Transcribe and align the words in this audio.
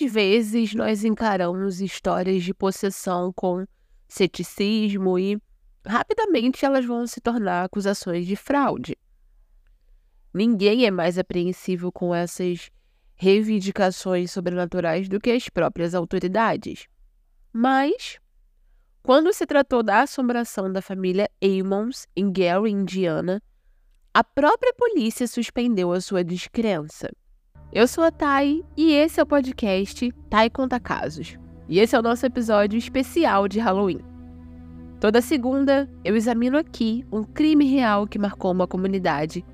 Às 0.00 0.12
vezes 0.12 0.74
nós 0.74 1.04
encaramos 1.04 1.80
histórias 1.80 2.42
de 2.42 2.52
possessão 2.52 3.32
com 3.32 3.64
ceticismo 4.08 5.18
e 5.18 5.40
rapidamente 5.86 6.64
elas 6.64 6.84
vão 6.84 7.06
se 7.06 7.20
tornar 7.20 7.64
acusações 7.64 8.26
de 8.26 8.34
fraude. 8.34 8.96
Ninguém 10.32 10.84
é 10.84 10.90
mais 10.90 11.16
apreensível 11.16 11.92
com 11.92 12.12
essas 12.12 12.70
reivindicações 13.14 14.32
sobrenaturais 14.32 15.08
do 15.08 15.20
que 15.20 15.30
as 15.30 15.48
próprias 15.48 15.94
autoridades. 15.94 16.88
Mas, 17.52 18.18
quando 19.00 19.32
se 19.32 19.46
tratou 19.46 19.82
da 19.82 20.02
assombração 20.02 20.72
da 20.72 20.82
família 20.82 21.30
Ammons 21.40 22.06
em 22.16 22.32
Gary, 22.32 22.72
Indiana, 22.72 23.40
a 24.12 24.24
própria 24.24 24.74
polícia 24.74 25.28
suspendeu 25.28 25.92
a 25.92 26.00
sua 26.00 26.24
descrença. 26.24 27.10
Eu 27.74 27.88
sou 27.88 28.04
a 28.04 28.10
Thay 28.12 28.64
e 28.76 28.92
esse 28.92 29.18
é 29.18 29.22
o 29.24 29.26
podcast 29.26 30.14
Thay 30.30 30.48
Conta 30.48 30.78
Casos. 30.78 31.36
E 31.68 31.80
esse 31.80 31.96
é 31.96 31.98
o 31.98 32.02
nosso 32.02 32.24
episódio 32.24 32.78
especial 32.78 33.48
de 33.48 33.58
Halloween. 33.58 33.98
Toda 35.00 35.20
segunda, 35.20 35.90
eu 36.04 36.14
examino 36.14 36.56
aqui 36.56 37.04
um 37.10 37.24
crime 37.24 37.64
real 37.64 38.06
que 38.06 38.16
marcou 38.16 38.52
uma 38.52 38.68
comunidade, 38.68 39.44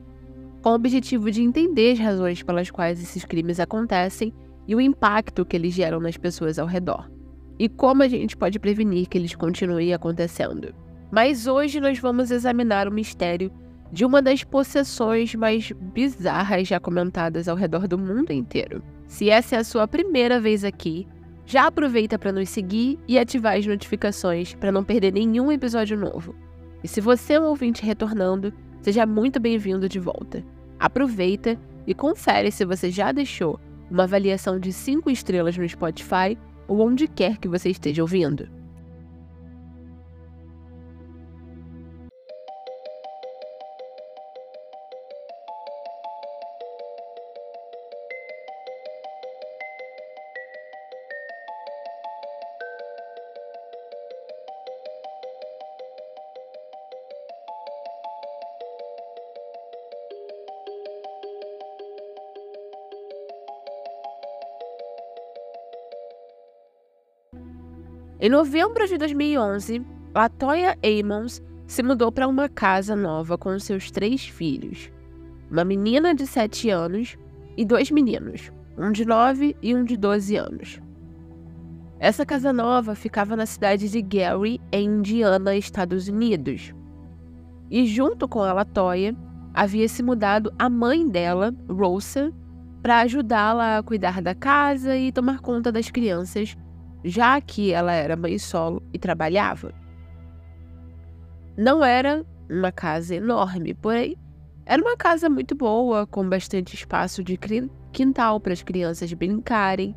com 0.60 0.68
o 0.68 0.74
objetivo 0.74 1.30
de 1.30 1.40
entender 1.40 1.92
as 1.92 1.98
razões 1.98 2.42
pelas 2.42 2.70
quais 2.70 3.02
esses 3.02 3.24
crimes 3.24 3.58
acontecem 3.58 4.34
e 4.68 4.74
o 4.74 4.82
impacto 4.82 5.46
que 5.46 5.56
eles 5.56 5.72
geram 5.72 5.98
nas 5.98 6.18
pessoas 6.18 6.58
ao 6.58 6.66
redor. 6.66 7.10
E 7.58 7.70
como 7.70 8.02
a 8.02 8.08
gente 8.08 8.36
pode 8.36 8.58
prevenir 8.58 9.08
que 9.08 9.16
eles 9.16 9.34
continuem 9.34 9.94
acontecendo. 9.94 10.74
Mas 11.10 11.46
hoje 11.46 11.80
nós 11.80 11.98
vamos 11.98 12.30
examinar 12.30 12.86
o 12.86 12.92
mistério 12.92 13.50
de 13.92 14.04
uma 14.04 14.22
das 14.22 14.44
possessões 14.44 15.34
mais 15.34 15.72
bizarras 15.72 16.68
já 16.68 16.78
comentadas 16.78 17.48
ao 17.48 17.56
redor 17.56 17.88
do 17.88 17.98
mundo 17.98 18.32
inteiro. 18.32 18.82
Se 19.06 19.28
essa 19.28 19.56
é 19.56 19.58
a 19.58 19.64
sua 19.64 19.88
primeira 19.88 20.40
vez 20.40 20.64
aqui, 20.64 21.06
já 21.44 21.66
aproveita 21.66 22.18
para 22.18 22.30
nos 22.30 22.48
seguir 22.48 22.98
e 23.08 23.18
ativar 23.18 23.56
as 23.56 23.66
notificações 23.66 24.54
para 24.54 24.70
não 24.70 24.84
perder 24.84 25.12
nenhum 25.12 25.50
episódio 25.50 25.98
novo. 25.98 26.34
E 26.82 26.88
se 26.88 27.00
você 27.00 27.32
é 27.32 27.40
um 27.40 27.46
ouvinte 27.46 27.84
retornando, 27.84 28.52
seja 28.80 29.04
muito 29.04 29.40
bem-vindo 29.40 29.88
de 29.88 29.98
volta. 29.98 30.44
Aproveita 30.78 31.58
e 31.86 31.94
confere 31.94 32.52
se 32.52 32.64
você 32.64 32.90
já 32.90 33.10
deixou 33.10 33.58
uma 33.90 34.04
avaliação 34.04 34.60
de 34.60 34.72
5 34.72 35.10
estrelas 35.10 35.58
no 35.58 35.68
Spotify 35.68 36.38
ou 36.68 36.80
onde 36.80 37.08
quer 37.08 37.36
que 37.38 37.48
você 37.48 37.70
esteja 37.70 38.02
ouvindo. 38.02 38.59
Em 68.22 68.28
novembro 68.28 68.86
de 68.86 68.98
2011, 68.98 69.82
Latoya 70.14 70.76
Ammons 70.84 71.42
se 71.66 71.82
mudou 71.82 72.12
para 72.12 72.28
uma 72.28 72.50
casa 72.50 72.94
nova 72.94 73.38
com 73.38 73.58
seus 73.58 73.90
três 73.90 74.26
filhos, 74.28 74.92
uma 75.50 75.64
menina 75.64 76.14
de 76.14 76.26
7 76.26 76.68
anos 76.68 77.16
e 77.56 77.64
dois 77.64 77.90
meninos, 77.90 78.52
um 78.76 78.92
de 78.92 79.06
9 79.06 79.56
e 79.62 79.74
um 79.74 79.84
de 79.84 79.96
12 79.96 80.36
anos. 80.36 80.82
Essa 81.98 82.26
casa 82.26 82.52
nova 82.52 82.94
ficava 82.94 83.34
na 83.34 83.46
cidade 83.46 83.88
de 83.88 84.02
Gary, 84.02 84.60
em 84.70 84.98
Indiana, 84.98 85.56
Estados 85.56 86.06
Unidos. 86.06 86.74
E 87.70 87.86
junto 87.86 88.28
com 88.28 88.42
a 88.42 88.52
Latoya, 88.52 89.16
havia 89.54 89.88
se 89.88 90.02
mudado 90.02 90.52
a 90.58 90.68
mãe 90.68 91.08
dela, 91.08 91.54
Rosa, 91.70 92.30
para 92.82 93.00
ajudá-la 93.00 93.78
a 93.78 93.82
cuidar 93.82 94.20
da 94.20 94.34
casa 94.34 94.94
e 94.94 95.10
tomar 95.10 95.40
conta 95.40 95.72
das 95.72 95.90
crianças 95.90 96.54
já 97.04 97.40
que 97.40 97.72
ela 97.72 97.92
era 97.92 98.16
mãe 98.16 98.38
solo 98.38 98.82
e 98.92 98.98
trabalhava. 98.98 99.72
Não 101.56 101.84
era 101.84 102.24
uma 102.48 102.72
casa 102.72 103.14
enorme, 103.14 103.74
porém 103.74 104.16
era 104.66 104.80
uma 104.80 104.96
casa 104.96 105.28
muito 105.28 105.54
boa, 105.54 106.06
com 106.06 106.28
bastante 106.28 106.74
espaço 106.74 107.24
de 107.24 107.38
quintal 107.92 108.40
para 108.40 108.52
as 108.52 108.62
crianças 108.62 109.12
brincarem. 109.12 109.96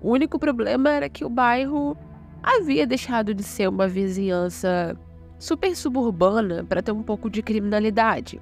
O 0.00 0.12
único 0.12 0.38
problema 0.38 0.90
era 0.90 1.08
que 1.08 1.24
o 1.24 1.30
bairro 1.30 1.96
havia 2.42 2.86
deixado 2.86 3.34
de 3.34 3.42
ser 3.42 3.68
uma 3.68 3.88
vizinhança 3.88 4.96
super 5.38 5.74
suburbana 5.74 6.64
para 6.64 6.82
ter 6.82 6.92
um 6.92 7.02
pouco 7.02 7.28
de 7.28 7.42
criminalidade. 7.42 8.40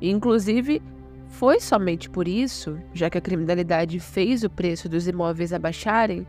Inclusive, 0.00 0.82
foi 1.28 1.60
somente 1.60 2.08
por 2.10 2.26
isso, 2.26 2.78
já 2.92 3.08
que 3.08 3.18
a 3.18 3.20
criminalidade 3.20 3.98
fez 4.00 4.42
o 4.42 4.50
preço 4.50 4.88
dos 4.88 5.06
imóveis 5.06 5.52
abaixarem, 5.52 6.26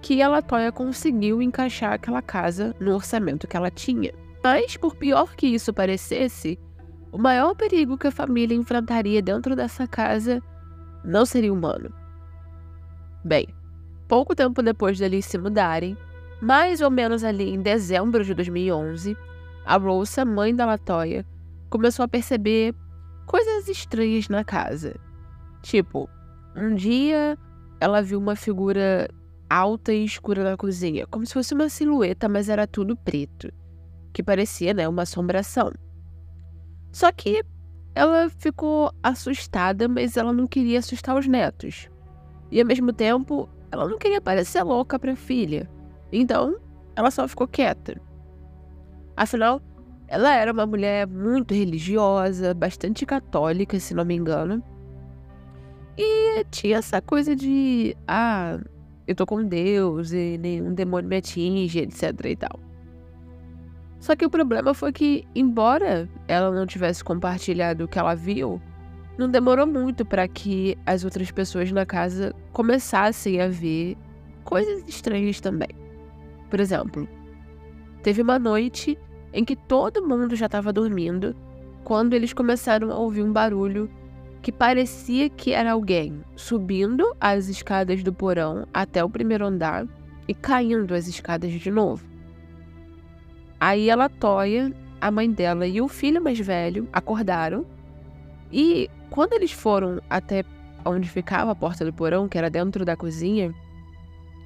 que 0.00 0.22
a 0.22 0.28
Latoya 0.28 0.70
conseguiu 0.70 1.42
encaixar 1.42 1.92
aquela 1.92 2.22
casa 2.22 2.74
no 2.80 2.94
orçamento 2.94 3.46
que 3.46 3.56
ela 3.56 3.70
tinha. 3.70 4.12
Mas, 4.42 4.76
por 4.76 4.94
pior 4.94 5.34
que 5.34 5.46
isso 5.46 5.72
parecesse, 5.72 6.58
o 7.10 7.18
maior 7.18 7.54
perigo 7.54 7.98
que 7.98 8.06
a 8.06 8.12
família 8.12 8.56
enfrentaria 8.56 9.20
dentro 9.20 9.56
dessa 9.56 9.86
casa 9.86 10.42
não 11.04 11.26
seria 11.26 11.52
humano. 11.52 11.92
Bem, 13.24 13.48
pouco 14.06 14.34
tempo 14.34 14.62
depois 14.62 14.98
deles 14.98 15.24
se 15.24 15.36
mudarem, 15.38 15.96
mais 16.40 16.80
ou 16.80 16.90
menos 16.90 17.24
ali 17.24 17.50
em 17.50 17.60
dezembro 17.60 18.24
de 18.24 18.32
2011, 18.34 19.16
a 19.64 19.76
Rosa, 19.76 20.24
mãe 20.24 20.54
da 20.54 20.64
Latoya, 20.64 21.26
começou 21.68 22.04
a 22.04 22.08
perceber 22.08 22.74
coisas 23.26 23.68
estranhas 23.68 24.28
na 24.28 24.44
casa. 24.44 24.94
Tipo, 25.62 26.08
um 26.56 26.74
dia 26.74 27.36
ela 27.80 28.00
viu 28.00 28.18
uma 28.18 28.36
figura 28.36 29.08
alta 29.48 29.92
e 29.92 30.04
escura 30.04 30.44
na 30.44 30.56
cozinha, 30.56 31.06
como 31.06 31.26
se 31.26 31.34
fosse 31.34 31.54
uma 31.54 31.68
silhueta, 31.68 32.28
mas 32.28 32.48
era 32.48 32.66
tudo 32.66 32.96
preto, 32.96 33.52
que 34.12 34.22
parecia, 34.22 34.74
né, 34.74 34.88
uma 34.88 35.02
assombração. 35.02 35.72
Só 36.92 37.10
que 37.12 37.42
ela 37.94 38.28
ficou 38.30 38.92
assustada, 39.02 39.88
mas 39.88 40.16
ela 40.16 40.32
não 40.32 40.46
queria 40.46 40.78
assustar 40.78 41.16
os 41.16 41.26
netos. 41.26 41.88
E 42.50 42.60
ao 42.60 42.66
mesmo 42.66 42.92
tempo, 42.92 43.48
ela 43.70 43.88
não 43.88 43.98
queria 43.98 44.20
parecer 44.20 44.62
louca 44.62 44.98
para 44.98 45.12
a 45.12 45.16
filha. 45.16 45.68
Então, 46.12 46.56
ela 46.96 47.10
só 47.10 47.26
ficou 47.28 47.46
quieta. 47.46 48.00
Afinal, 49.16 49.60
ela 50.06 50.32
era 50.32 50.52
uma 50.52 50.66
mulher 50.66 51.06
muito 51.06 51.52
religiosa, 51.52 52.54
bastante 52.54 53.04
católica, 53.04 53.78
se 53.78 53.94
não 53.94 54.04
me 54.04 54.14
engano. 54.14 54.62
E 55.96 56.44
tinha 56.50 56.78
essa 56.78 57.02
coisa 57.02 57.34
de, 57.34 57.96
ah, 58.06 58.58
eu 59.08 59.14
tô 59.14 59.24
com 59.24 59.42
Deus 59.42 60.12
e 60.12 60.36
nenhum 60.38 60.74
demônio 60.74 61.08
me 61.08 61.16
atinge, 61.16 61.80
etc 61.80 62.12
e 62.26 62.36
tal. 62.36 62.60
Só 63.98 64.14
que 64.14 64.26
o 64.26 64.30
problema 64.30 64.74
foi 64.74 64.92
que, 64.92 65.24
embora 65.34 66.06
ela 66.28 66.54
não 66.54 66.66
tivesse 66.66 67.02
compartilhado 67.02 67.84
o 67.84 67.88
que 67.88 67.98
ela 67.98 68.14
viu, 68.14 68.60
não 69.16 69.28
demorou 69.28 69.66
muito 69.66 70.04
para 70.04 70.28
que 70.28 70.76
as 70.84 71.04
outras 71.04 71.30
pessoas 71.30 71.72
na 71.72 71.86
casa 71.86 72.34
começassem 72.52 73.40
a 73.40 73.48
ver 73.48 73.96
coisas 74.44 74.86
estranhas 74.86 75.40
também. 75.40 75.70
Por 76.50 76.60
exemplo, 76.60 77.08
teve 78.02 78.20
uma 78.20 78.38
noite 78.38 78.96
em 79.32 79.42
que 79.42 79.56
todo 79.56 80.06
mundo 80.06 80.36
já 80.36 80.46
estava 80.46 80.70
dormindo 80.70 81.34
quando 81.82 82.12
eles 82.12 82.34
começaram 82.34 82.92
a 82.92 82.98
ouvir 82.98 83.22
um 83.22 83.32
barulho 83.32 83.90
que 84.48 84.52
parecia 84.52 85.28
que 85.28 85.52
era 85.52 85.72
alguém 85.72 86.24
subindo 86.34 87.14
as 87.20 87.48
escadas 87.48 88.02
do 88.02 88.14
porão 88.14 88.66
até 88.72 89.04
o 89.04 89.10
primeiro 89.10 89.44
andar 89.44 89.86
e 90.26 90.32
caindo 90.32 90.94
as 90.94 91.06
escadas 91.06 91.52
de 91.52 91.70
novo. 91.70 92.02
Aí 93.60 93.90
ela 93.90 94.08
toia, 94.08 94.72
a 95.02 95.10
mãe 95.10 95.30
dela 95.30 95.66
e 95.66 95.82
o 95.82 95.86
filho 95.86 96.24
mais 96.24 96.40
velho 96.40 96.88
acordaram 96.90 97.66
e 98.50 98.88
quando 99.10 99.34
eles 99.34 99.52
foram 99.52 100.00
até 100.08 100.42
onde 100.82 101.10
ficava 101.10 101.50
a 101.50 101.54
porta 101.54 101.84
do 101.84 101.92
porão, 101.92 102.26
que 102.26 102.38
era 102.38 102.48
dentro 102.48 102.86
da 102.86 102.96
cozinha, 102.96 103.54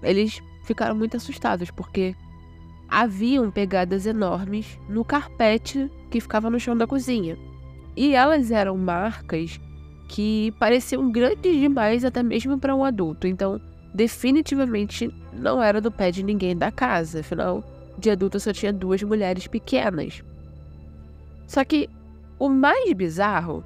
eles 0.02 0.42
ficaram 0.64 0.96
muito 0.96 1.16
assustados 1.16 1.70
porque 1.70 2.16
haviam 2.88 3.52
pegadas 3.52 4.04
enormes 4.04 4.80
no 4.88 5.04
carpete 5.04 5.88
que 6.10 6.20
ficava 6.20 6.50
no 6.50 6.58
chão 6.58 6.76
da 6.76 6.88
cozinha. 6.88 7.38
E 7.94 8.16
elas 8.16 8.50
eram 8.50 8.76
marcas 8.76 9.60
que 10.12 10.52
pareciam 10.58 11.10
grandes 11.10 11.58
demais 11.58 12.04
até 12.04 12.22
mesmo 12.22 12.58
para 12.58 12.74
um 12.74 12.84
adulto. 12.84 13.26
Então, 13.26 13.58
definitivamente 13.94 15.10
não 15.32 15.62
era 15.62 15.80
do 15.80 15.90
pé 15.90 16.10
de 16.10 16.22
ninguém 16.22 16.54
da 16.54 16.70
casa, 16.70 17.20
afinal, 17.20 17.64
de 17.98 18.10
adulto 18.10 18.38
só 18.38 18.52
tinha 18.52 18.72
duas 18.72 19.02
mulheres 19.02 19.46
pequenas. 19.46 20.22
Só 21.46 21.64
que 21.64 21.88
o 22.38 22.48
mais 22.48 22.92
bizarro 22.92 23.64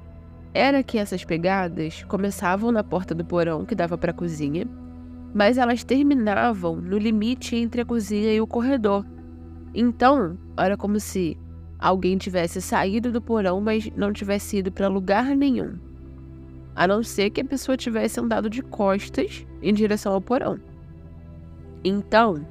era 0.53 0.81
que 0.81 0.97
essas 0.97 1.25
pegadas 1.25 2.03
começavam 2.05 2.71
na 2.71 2.83
porta 2.83 3.13
do 3.13 3.25
porão 3.25 3.65
que 3.65 3.75
dava 3.75 3.97
para 3.97 4.11
a 4.11 4.15
cozinha 4.15 4.65
mas 5.33 5.57
elas 5.57 5.83
terminavam 5.83 6.77
no 6.77 6.97
limite 6.97 7.55
entre 7.55 7.81
a 7.81 7.85
cozinha 7.85 8.33
e 8.33 8.41
o 8.41 8.47
corredor. 8.47 9.05
Então, 9.73 10.37
era 10.57 10.75
como 10.75 10.99
se 10.99 11.37
alguém 11.77 12.17
tivesse 12.17 12.61
saído 12.61 13.11
do 13.11 13.21
porão, 13.21 13.61
mas 13.61 13.87
não 13.95 14.11
tivesse 14.11 14.57
ido 14.57 14.71
para 14.71 14.87
lugar 14.87 15.35
nenhum. 15.35 15.75
A 16.77 16.87
não 16.87 17.01
ser 17.01 17.31
que 17.31 17.41
a 17.41 17.45
pessoa 17.45 17.75
tivesse 17.75 18.19
andado 18.19 18.49
de 18.49 18.61
costas 18.61 19.45
em 19.63 19.73
direção 19.73 20.13
ao 20.13 20.21
porão. 20.21 20.59
Então, 21.83 22.45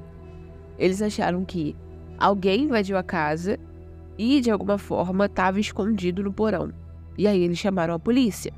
eles 0.77 1.01
acharam 1.01 1.45
que 1.45 1.73
alguém 2.19 2.65
invadiu 2.65 2.97
a 2.97 3.03
casa 3.03 3.57
e, 4.17 4.41
de 4.41 4.51
alguma 4.51 4.77
forma, 4.77 5.27
estava 5.27 5.61
escondido 5.61 6.21
no 6.21 6.33
porão. 6.33 6.73
E 7.17 7.25
aí 7.25 7.41
eles 7.41 7.57
chamaram 7.57 7.93
a 7.93 7.99
polícia. 7.99 8.51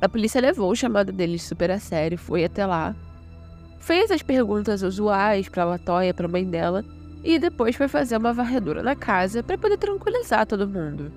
A 0.00 0.08
polícia 0.08 0.40
levou 0.40 0.72
o 0.72 0.76
chamado 0.76 1.12
deles 1.12 1.44
super 1.44 1.70
a 1.70 1.78
sério, 1.78 2.18
foi 2.18 2.44
até 2.44 2.66
lá, 2.66 2.96
fez 3.78 4.10
as 4.10 4.22
perguntas 4.22 4.82
usuais 4.82 5.48
para 5.48 5.62
a 5.62 5.66
Latoya, 5.66 6.12
para 6.12 6.26
a 6.26 6.28
mãe 6.28 6.44
dela, 6.44 6.84
e 7.22 7.38
depois 7.38 7.76
foi 7.76 7.86
fazer 7.86 8.16
uma 8.16 8.32
varredura 8.32 8.82
na 8.82 8.96
casa 8.96 9.44
para 9.44 9.56
poder 9.56 9.76
tranquilizar 9.76 10.44
todo 10.44 10.68
mundo. 10.68 11.12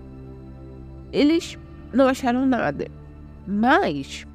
Eles 1.12 1.58
não 1.92 2.08
acharam 2.08 2.46
nada, 2.46 2.88
mas 3.48 4.26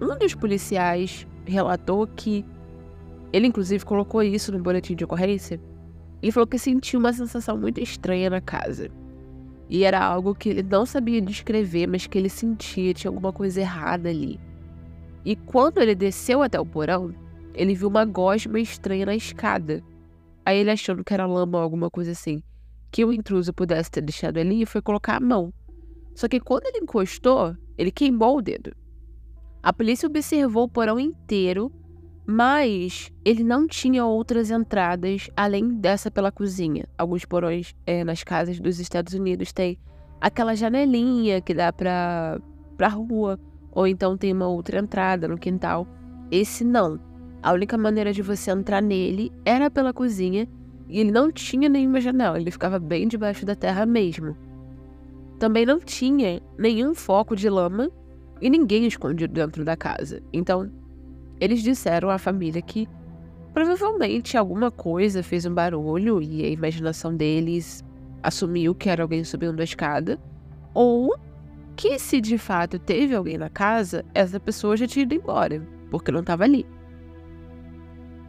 um 0.00 0.16
dos 0.18 0.34
policiais 0.34 1.26
relatou 1.44 2.06
que 2.06 2.44
ele 3.32 3.46
inclusive 3.46 3.84
colocou 3.84 4.22
isso 4.22 4.52
no 4.52 4.62
boletim 4.62 4.94
de 4.94 5.04
ocorrência 5.04 5.60
e 6.22 6.32
falou 6.32 6.46
que 6.46 6.58
sentiu 6.58 6.98
uma 6.98 7.12
sensação 7.12 7.56
muito 7.56 7.80
estranha 7.80 8.30
na 8.30 8.40
casa. 8.40 8.90
E 9.68 9.84
era 9.84 10.02
algo 10.02 10.34
que 10.34 10.48
ele 10.48 10.62
não 10.62 10.86
sabia 10.86 11.20
descrever, 11.20 11.86
mas 11.86 12.06
que 12.06 12.16
ele 12.16 12.28
sentia, 12.28 12.94
tinha 12.94 13.10
alguma 13.10 13.32
coisa 13.32 13.60
errada 13.60 14.08
ali. 14.08 14.38
E 15.24 15.34
quando 15.34 15.78
ele 15.78 15.94
desceu 15.94 16.42
até 16.42 16.58
o 16.58 16.64
porão, 16.64 17.12
ele 17.52 17.74
viu 17.74 17.88
uma 17.88 18.04
gosma 18.04 18.60
estranha 18.60 19.06
na 19.06 19.16
escada. 19.16 19.82
Aí 20.44 20.58
ele 20.58 20.70
achando 20.70 21.02
que 21.02 21.12
era 21.12 21.26
lama 21.26 21.58
ou 21.58 21.64
alguma 21.64 21.90
coisa 21.90 22.12
assim, 22.12 22.42
que 22.92 23.04
o 23.04 23.12
intruso 23.12 23.52
pudesse 23.52 23.90
ter 23.90 24.02
deixado 24.02 24.38
ali, 24.38 24.64
foi 24.64 24.80
colocar 24.80 25.16
a 25.16 25.20
mão. 25.20 25.52
Só 26.16 26.26
que 26.26 26.40
quando 26.40 26.66
ele 26.66 26.78
encostou, 26.78 27.56
ele 27.78 27.92
queimou 27.92 28.38
o 28.38 28.42
dedo. 28.42 28.74
A 29.62 29.72
polícia 29.72 30.08
observou 30.08 30.64
o 30.64 30.68
porão 30.68 30.98
inteiro 30.98 31.72
mas 32.26 33.12
ele 33.24 33.44
não 33.44 33.68
tinha 33.68 34.04
outras 34.04 34.50
entradas 34.50 35.30
além 35.36 35.68
dessa 35.74 36.10
pela 36.10 36.32
cozinha. 36.32 36.84
Alguns 36.98 37.24
porões 37.24 37.72
é, 37.86 38.02
nas 38.02 38.24
casas 38.24 38.58
dos 38.58 38.80
Estados 38.80 39.14
Unidos 39.14 39.52
tem 39.52 39.78
aquela 40.20 40.56
janelinha 40.56 41.40
que 41.40 41.54
dá 41.54 41.72
para 41.72 42.40
para 42.76 42.88
rua, 42.88 43.38
ou 43.72 43.86
então 43.86 44.18
tem 44.18 44.34
uma 44.34 44.48
outra 44.48 44.80
entrada 44.80 45.26
no 45.28 45.38
quintal. 45.38 45.86
Esse 46.30 46.62
não. 46.62 47.00
A 47.42 47.52
única 47.52 47.78
maneira 47.78 48.12
de 48.12 48.20
você 48.20 48.50
entrar 48.50 48.82
nele 48.82 49.32
era 49.46 49.70
pela 49.70 49.94
cozinha 49.94 50.46
e 50.88 50.98
ele 50.98 51.10
não 51.10 51.30
tinha 51.32 51.68
nenhuma 51.68 52.00
janela, 52.00 52.38
ele 52.38 52.50
ficava 52.50 52.78
bem 52.78 53.08
debaixo 53.08 53.46
da 53.46 53.54
terra 53.54 53.86
mesmo. 53.86 54.36
Também 55.38 55.66
não 55.66 55.78
tinha 55.78 56.40
nenhum 56.58 56.94
foco 56.94 57.36
de 57.36 57.48
lama 57.48 57.90
e 58.40 58.48
ninguém 58.48 58.86
escondido 58.86 59.32
dentro 59.32 59.64
da 59.64 59.76
casa. 59.76 60.22
Então, 60.32 60.70
eles 61.40 61.62
disseram 61.62 62.10
à 62.10 62.18
família 62.18 62.62
que 62.62 62.88
provavelmente 63.52 64.36
alguma 64.36 64.70
coisa 64.70 65.22
fez 65.22 65.46
um 65.46 65.54
barulho 65.54 66.22
e 66.22 66.44
a 66.44 66.48
imaginação 66.48 67.14
deles 67.14 67.84
assumiu 68.22 68.74
que 68.74 68.88
era 68.88 69.02
alguém 69.02 69.24
subindo 69.24 69.60
a 69.60 69.64
escada, 69.64 70.18
ou 70.74 71.14
que 71.76 71.98
se 71.98 72.20
de 72.20 72.38
fato 72.38 72.78
teve 72.78 73.14
alguém 73.14 73.38
na 73.38 73.48
casa, 73.48 74.04
essa 74.14 74.40
pessoa 74.40 74.76
já 74.76 74.86
tinha 74.86 75.04
ido 75.04 75.14
embora, 75.14 75.62
porque 75.90 76.10
não 76.10 76.20
estava 76.20 76.44
ali. 76.44 76.66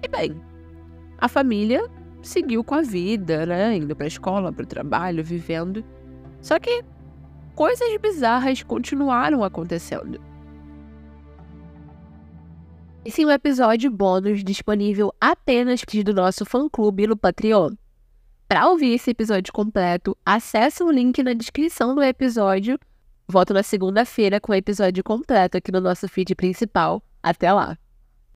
E 0.04 0.08
bem, 0.08 0.40
a 1.18 1.28
família 1.28 1.90
seguiu 2.22 2.64
com 2.64 2.76
a 2.76 2.82
vida, 2.82 3.46
né? 3.46 3.76
Indo 3.78 3.96
para 3.96 4.06
a 4.06 4.08
escola, 4.08 4.52
para 4.52 4.64
o 4.64 4.68
trabalho, 4.68 5.24
vivendo. 5.24 5.84
Só 6.42 6.60
que 6.60 6.84
coisas 7.58 7.98
bizarras 8.00 8.62
continuaram 8.62 9.44
acontecendo. 9.44 10.22
Esse 13.04 13.24
é 13.24 13.26
um 13.26 13.32
episódio 13.32 13.90
bônus 13.90 14.44
disponível 14.44 15.12
apenas 15.20 15.82
do 16.06 16.14
nosso 16.14 16.46
fã-clube 16.46 17.08
no 17.08 17.18
Patreon. 17.18 17.72
Para 18.48 18.70
ouvir 18.70 18.94
esse 18.94 19.10
episódio 19.10 19.52
completo, 19.52 20.16
acesse 20.24 20.84
o 20.84 20.92
link 20.92 21.24
na 21.24 21.34
descrição 21.34 21.96
do 21.96 22.04
episódio. 22.04 22.80
Volto 23.28 23.56
na 23.56 23.64
segunda-feira 23.64 24.40
com 24.40 24.52
o 24.52 24.56
episódio 24.56 25.04
completo 25.04 25.58
aqui 25.58 25.72
no 25.72 25.82
nosso 25.82 26.08
feed 26.08 26.36
principal. 26.36 27.02
Até 27.24 27.52
lá! 27.52 27.76